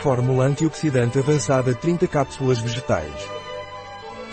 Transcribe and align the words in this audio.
Fórmula 0.00 0.44
antioxidante 0.44 1.18
avançada 1.18 1.74
30 1.74 2.06
cápsulas 2.06 2.60
vegetais. 2.60 3.12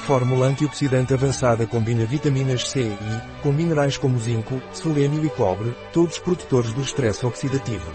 Fórmula 0.05 0.47
antioxidante 0.47 1.13
avançada 1.13 1.65
combina 1.65 2.05
vitaminas 2.05 2.69
C 2.69 2.81
e 2.81 2.91
I, 2.91 3.41
com 3.41 3.51
minerais 3.51 3.97
como 3.97 4.19
zinco, 4.19 4.61
selênio 4.73 5.25
e 5.25 5.29
cobre, 5.29 5.73
todos 5.93 6.19
produtores 6.19 6.73
do 6.73 6.81
estresse 6.81 7.25
oxidativo. 7.25 7.89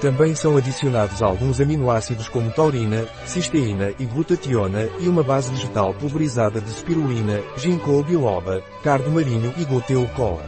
Também 0.00 0.34
são 0.34 0.56
adicionados 0.56 1.22
alguns 1.22 1.60
aminoácidos 1.60 2.28
como 2.28 2.50
taurina, 2.50 3.06
cisteína 3.26 3.92
e 3.98 4.06
glutationa 4.06 4.88
e 4.98 5.08
uma 5.08 5.22
base 5.22 5.50
vegetal 5.50 5.92
pulverizada 5.94 6.60
de 6.60 6.70
spirulina, 6.70 7.42
ginkgo 7.58 8.02
biloba, 8.02 8.62
cardo 8.82 9.10
marinho 9.10 9.52
e 9.58 9.64
gluteocola. 9.64 10.44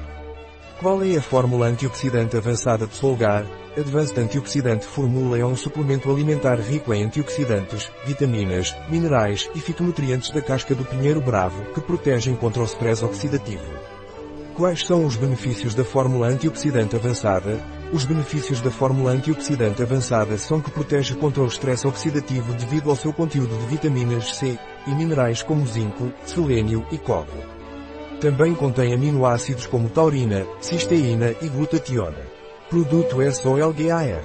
Qual 0.81 1.03
é 1.03 1.17
a 1.17 1.23
fórmula 1.23 1.67
antioxidante 1.67 2.37
avançada 2.37 2.87
de 2.87 2.95
Solgar? 2.95 3.45
Advanced 3.77 4.19
Antioxidante 4.19 4.85
Formula 4.85 5.39
é 5.39 5.45
um 5.45 5.55
suplemento 5.55 6.11
alimentar 6.11 6.59
rico 6.59 6.93
em 6.93 7.05
antioxidantes, 7.05 7.89
vitaminas, 8.05 8.75
minerais 8.89 9.49
e 9.55 9.61
fitonutrientes 9.61 10.31
da 10.31 10.43
casca 10.43 10.75
do 10.75 10.85
pinheiro 10.85 11.21
bravo 11.21 11.63
que 11.73 11.81
protegem 11.81 12.35
contra 12.35 12.63
o 12.63 12.65
stress 12.65 13.05
oxidativo. 13.05 13.63
Quais 14.57 14.85
são 14.85 15.07
os 15.07 15.15
benefícios 15.15 15.73
da 15.73 15.85
fórmula 15.85 16.27
antioxidante 16.27 16.97
avançada? 16.97 17.61
Os 17.93 18.05
benefícios 18.05 18.61
da 18.61 18.73
fórmula 18.73 19.13
antioxidante 19.13 19.81
avançada 19.83 20.37
são 20.37 20.61
que 20.61 20.71
protege 20.71 21.15
contra 21.15 21.43
o 21.43 21.47
estresse 21.47 21.87
oxidativo 21.87 22.53
devido 22.55 22.91
ao 22.91 22.97
seu 22.97 23.13
conteúdo 23.13 23.57
de 23.57 23.67
vitaminas 23.67 24.35
C 24.35 24.59
e 24.87 24.91
minerais 24.91 25.45
como 25.45 25.65
zinco, 25.65 26.13
selênio 26.25 26.85
e 26.91 26.99
cobre. 26.99 27.39
Também 28.21 28.53
contém 28.53 28.93
aminoácidos 28.93 29.67
como 29.67 29.89
taurina, 29.89 30.45
cisteína 30.61 31.37
e 31.41 31.49
glutationa. 31.49 32.40
Produto 32.71 33.17
SOLGAR. 33.33 34.23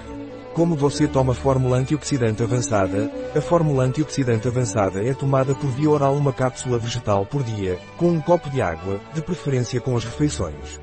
Como 0.53 0.75
você 0.75 1.07
toma 1.07 1.33
fórmula 1.33 1.77
antioxidante 1.77 2.43
avançada, 2.43 3.11
a 3.35 3.41
fórmula 3.41 3.83
antioxidante 3.85 4.47
avançada 4.47 5.03
é 5.03 5.15
tomada 5.15 5.55
por 5.55 5.67
via 5.71 5.89
oral 5.89 6.15
uma 6.15 6.31
cápsula 6.31 6.77
vegetal 6.77 7.25
por 7.25 7.41
dia, 7.41 7.79
com 7.97 8.11
um 8.11 8.21
copo 8.21 8.47
de 8.51 8.61
água, 8.61 9.01
de 9.15 9.21
preferência 9.23 9.81
com 9.81 9.97
as 9.97 10.05
refeições. 10.05 10.79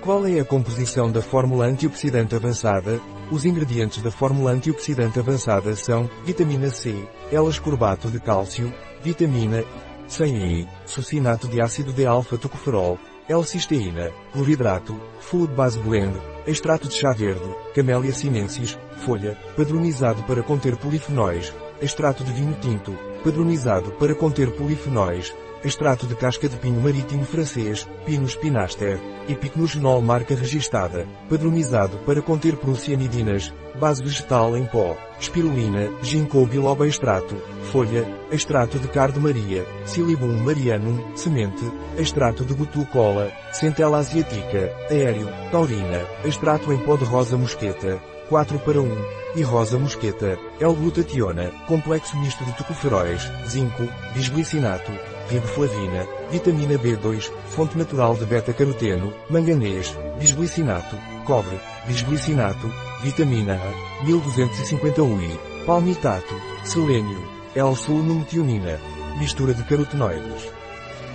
Qual 0.00 0.26
é 0.26 0.40
a 0.40 0.44
composição 0.44 1.12
da 1.12 1.20
fórmula 1.20 1.66
antioxidante 1.66 2.34
avançada? 2.34 2.98
Os 3.30 3.44
ingredientes 3.44 4.02
da 4.02 4.10
fórmula 4.10 4.52
antioxidante 4.52 5.18
avançada 5.18 5.76
são 5.76 6.08
vitamina 6.24 6.70
C, 6.70 6.96
L-ascorbato 7.30 8.10
de 8.10 8.18
cálcio, 8.18 8.72
vitamina 9.02 9.62
sem 10.08 10.62
I, 10.62 10.68
sucinato 10.86 11.46
de 11.46 11.60
ácido 11.60 11.92
de 11.92 12.06
alfa-tocoferol, 12.06 12.98
L-cisteína, 13.28 14.12
cloridrato, 14.32 14.94
Food 15.18 15.52
Base 15.52 15.78
Blend, 15.80 16.16
extrato 16.46 16.86
de 16.86 16.94
chá 16.94 17.12
verde, 17.12 17.42
Camellia 17.74 18.12
sinensis, 18.12 18.78
folha, 19.04 19.36
padronizado 19.56 20.22
para 20.22 20.44
conter 20.44 20.76
polifenóis, 20.76 21.52
extrato 21.82 22.22
de 22.22 22.32
vinho 22.32 22.54
tinto, 22.60 22.96
padronizado 23.26 23.90
para 23.98 24.14
conter 24.14 24.52
polifenóis, 24.52 25.34
extrato 25.64 26.06
de 26.06 26.14
casca 26.14 26.48
de 26.48 26.56
pinho 26.58 26.80
marítimo 26.80 27.24
francês, 27.24 27.84
Pinus 28.04 28.36
pinaster, 28.36 29.00
e 29.26 29.34
picnogenol 29.34 30.00
marca 30.00 30.36
registada, 30.36 31.08
padronizado 31.28 31.98
para 32.06 32.22
conter 32.22 32.56
procianidinas, 32.56 33.52
base 33.80 34.00
vegetal 34.00 34.56
em 34.56 34.64
pó, 34.64 34.96
espirulina, 35.18 35.90
ginkgo 36.02 36.46
biloba 36.46 36.86
extrato, 36.86 37.34
folha, 37.72 38.06
extrato 38.30 38.78
de 38.78 38.86
cardo 38.86 39.20
maria, 39.20 39.66
silibum 39.84 40.32
marianum, 40.44 41.16
semente, 41.16 41.64
extrato 41.98 42.44
de 42.44 42.54
gutucola, 42.54 43.32
centela 43.52 43.98
asiática, 43.98 44.72
aéreo, 44.88 45.26
taurina, 45.50 46.06
extrato 46.24 46.72
em 46.72 46.78
pó 46.78 46.96
de 46.96 47.04
rosa 47.04 47.36
mosqueta, 47.36 48.00
4 48.28 48.58
para 48.60 48.80
1, 48.80 49.26
e 49.36 49.42
rosa 49.42 49.78
mosqueta, 49.78 50.38
L-glutationa, 50.58 51.50
complexo 51.66 52.16
misto 52.18 52.44
de 52.44 52.52
tocoferóis, 52.56 53.15
zinco, 53.46 53.86
bisglicinato, 54.14 54.90
riboflavina, 55.28 56.06
vitamina 56.30 56.74
B2, 56.78 57.30
fonte 57.48 57.76
natural 57.76 58.16
de 58.16 58.24
beta-caroteno, 58.24 59.12
manganês, 59.28 59.96
bisglicinato, 60.18 60.96
cobre, 61.24 61.58
bisglicinato, 61.86 62.70
vitamina 63.02 63.54
A, 63.54 64.04
1250 64.04 65.02
UI, 65.02 65.40
palmitato, 65.64 66.34
selênio, 66.64 67.36
L-sulnometionina, 67.54 68.78
mistura 69.18 69.54
de 69.54 69.62
carotenoides. 69.64 70.52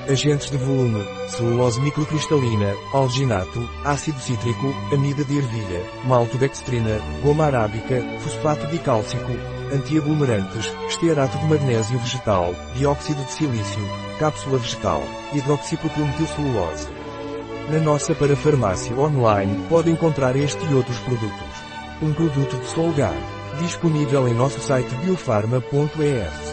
Agentes 0.09 0.49
de 0.49 0.57
volume, 0.57 1.05
celulose 1.29 1.79
microcristalina, 1.79 2.73
alginato, 2.91 3.69
ácido 3.85 4.19
cítrico, 4.19 4.73
amida 4.91 5.23
de 5.23 5.37
ervilha, 5.37 5.83
maltodextrina, 6.05 6.99
goma 7.21 7.45
arábica, 7.45 8.01
fosfato 8.19 8.65
dicálcico, 8.67 9.60
antiaglomerantes, 9.73 10.73
estearato 10.87 11.37
de 11.37 11.45
magnésio 11.45 11.97
vegetal, 11.99 12.53
dióxido 12.75 13.23
de 13.23 13.31
silício, 13.31 13.81
cápsula 14.19 14.57
vegetal, 14.57 15.01
hidroxipropilmetilcelulose. 15.33 16.87
Na 17.71 17.79
nossa 17.79 18.13
parafarmácia 18.13 18.95
online 18.97 19.65
pode 19.69 19.89
encontrar 19.89 20.35
este 20.35 20.63
e 20.65 20.73
outros 20.73 20.97
produtos. 20.99 21.31
Um 22.01 22.13
produto 22.13 22.57
de 22.57 22.65
Solgar, 22.67 23.15
disponível 23.59 24.27
em 24.27 24.33
nosso 24.33 24.59
site 24.59 24.93
biofarma.es. 24.95 26.50